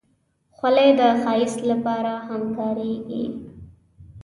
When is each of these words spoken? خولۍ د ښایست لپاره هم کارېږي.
خولۍ 0.55 0.89
د 0.99 1.01
ښایست 1.21 1.59
لپاره 1.71 2.13
هم 2.27 2.41
کارېږي. 2.57 3.25